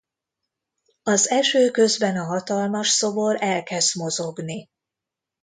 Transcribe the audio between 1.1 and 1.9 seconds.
eső